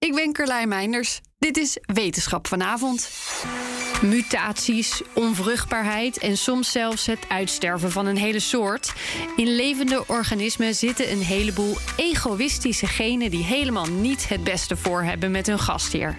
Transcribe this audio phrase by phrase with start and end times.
[0.00, 1.20] Ik ben Carlijn Meinders.
[1.38, 3.10] Dit is Wetenschap vanavond.
[4.02, 8.92] Mutaties, onvruchtbaarheid en soms zelfs het uitsterven van een hele soort.
[9.36, 15.30] In levende organismen zitten een heleboel egoïstische genen die helemaal niet het beste voor hebben
[15.30, 16.18] met hun gastheer.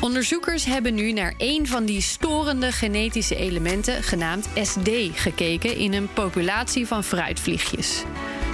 [0.00, 6.12] Onderzoekers hebben nu naar een van die storende genetische elementen, genaamd SD, gekeken in een
[6.12, 8.04] populatie van fruitvliegjes.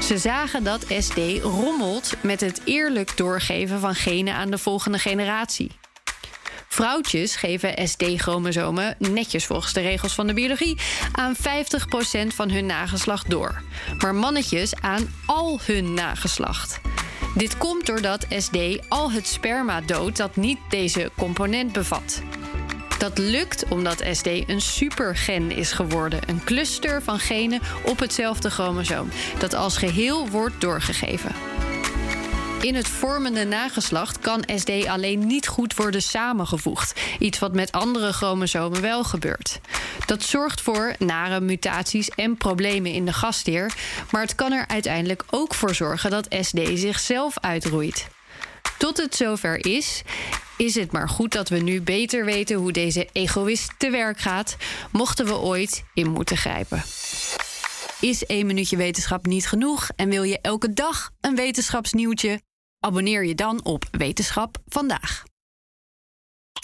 [0.02, 5.70] Ze zagen dat SD rommelt met het eerlijk doorgeven van genen aan de volgende generatie.
[6.68, 10.78] Vrouwtjes geven SD-chromosomen, netjes volgens de regels van de biologie,
[11.12, 11.38] aan 50%
[12.26, 13.62] van hun nageslacht door.
[13.98, 16.80] Maar mannetjes aan al hun nageslacht.
[17.34, 18.56] Dit komt doordat SD
[18.88, 22.22] al het sperma doodt dat niet deze component bevat.
[23.06, 29.08] Dat lukt omdat SD een supergen is geworden, een cluster van genen op hetzelfde chromosoom,
[29.38, 31.30] dat als geheel wordt doorgegeven.
[32.60, 37.00] In het vormende nageslacht kan SD alleen niet goed worden samengevoegd.
[37.18, 39.60] Iets wat met andere chromosomen wel gebeurt.
[40.06, 43.72] Dat zorgt voor nare mutaties en problemen in de gastheer.
[44.10, 48.06] Maar het kan er uiteindelijk ook voor zorgen dat SD zichzelf uitroeit.
[48.78, 50.02] Tot het zover is,
[50.56, 54.56] is het maar goed dat we nu beter weten hoe deze egoïst te werk gaat,
[54.92, 56.82] mochten we ooit in moeten grijpen.
[58.00, 62.40] Is één minuutje wetenschap niet genoeg en wil je elke dag een wetenschapsnieuwtje?
[62.80, 65.24] Abonneer je dan op Wetenschap vandaag.